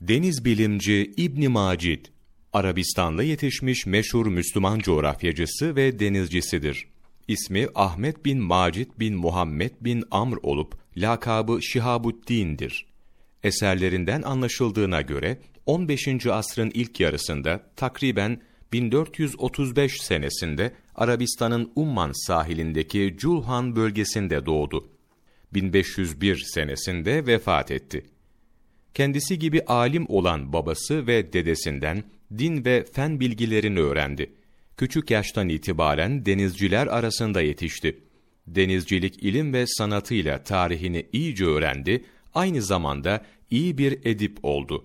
[0.00, 2.06] Deniz bilimci İbn Macid,
[2.52, 6.86] Arabistan'da yetişmiş meşhur Müslüman coğrafyacısı ve denizcisidir.
[7.28, 12.86] İsmi Ahmet bin Macid bin Muhammed bin Amr olup lakabı Şihabuddin'dir.
[13.42, 16.26] Eserlerinden anlaşıldığına göre 15.
[16.26, 18.40] asrın ilk yarısında takriben
[18.72, 24.88] 1435 senesinde Arabistan'ın Umman sahilindeki Culhan bölgesinde doğdu.
[25.54, 28.04] 1501 senesinde vefat etti.
[28.98, 32.04] Kendisi gibi alim olan babası ve dedesinden
[32.38, 34.32] din ve fen bilgilerini öğrendi.
[34.76, 37.98] Küçük yaştan itibaren denizciler arasında yetişti.
[38.46, 42.04] Denizcilik ilim ve sanatıyla tarihini iyice öğrendi,
[42.34, 44.84] aynı zamanda iyi bir edip oldu.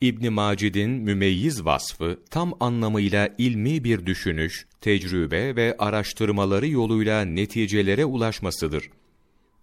[0.00, 8.90] İbn Macid'in mümeyyiz vasfı tam anlamıyla ilmi bir düşünüş, tecrübe ve araştırmaları yoluyla neticelere ulaşmasıdır.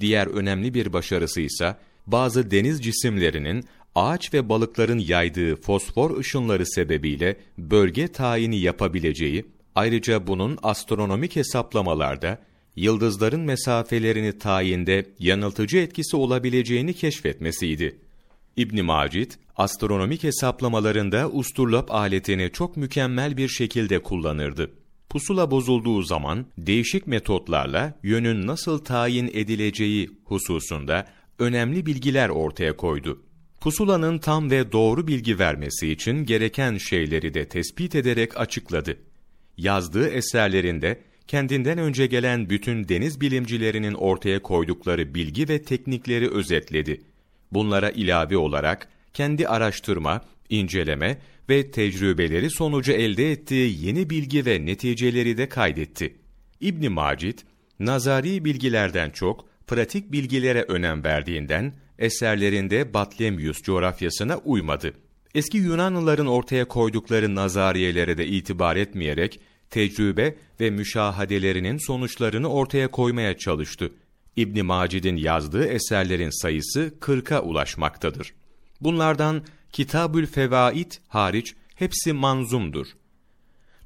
[0.00, 1.76] Diğer önemli bir başarısı ise
[2.12, 10.58] bazı deniz cisimlerinin ağaç ve balıkların yaydığı fosfor ışınları sebebiyle bölge tayini yapabileceği, ayrıca bunun
[10.62, 12.38] astronomik hesaplamalarda
[12.76, 17.98] yıldızların mesafelerini tayinde yanıltıcı etkisi olabileceğini keşfetmesiydi.
[18.56, 24.70] İbn Macid, astronomik hesaplamalarında usturlap aletini çok mükemmel bir şekilde kullanırdı.
[25.08, 31.06] Pusula bozulduğu zaman değişik metotlarla yönün nasıl tayin edileceği hususunda
[31.38, 33.22] önemli bilgiler ortaya koydu.
[33.60, 38.96] Pusulanın tam ve doğru bilgi vermesi için gereken şeyleri de tespit ederek açıkladı.
[39.56, 47.00] Yazdığı eserlerinde kendinden önce gelen bütün deniz bilimcilerinin ortaya koydukları bilgi ve teknikleri özetledi.
[47.52, 55.38] Bunlara ilave olarak kendi araştırma, inceleme ve tecrübeleri sonucu elde ettiği yeni bilgi ve neticeleri
[55.38, 56.14] de kaydetti.
[56.60, 57.38] İbn Macid,
[57.80, 64.92] nazari bilgilerden çok pratik bilgilere önem verdiğinden eserlerinde Batlemyus coğrafyasına uymadı.
[65.34, 73.92] Eski Yunanlıların ortaya koydukları nazariyelere de itibar etmeyerek tecrübe ve müşahadelerinin sonuçlarını ortaya koymaya çalıştı.
[74.36, 78.34] İbn Macid'in yazdığı eserlerin sayısı 40'a ulaşmaktadır.
[78.80, 79.42] Bunlardan
[79.72, 82.86] Kitabül Fevaid hariç hepsi manzumdur.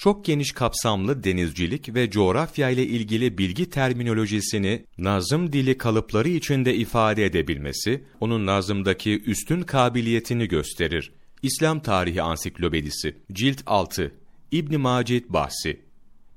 [0.00, 7.24] Çok geniş kapsamlı denizcilik ve coğrafya ile ilgili bilgi terminolojisini nazım dili kalıpları içinde ifade
[7.24, 11.12] edebilmesi, onun nazımdaki üstün kabiliyetini gösterir.
[11.42, 14.12] İslam Tarihi Ansiklopedisi, Cilt 6,
[14.52, 15.80] İbn Macid Bahsi,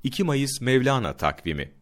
[0.02, 1.72] 2 Mayıs Mevlana Takvimi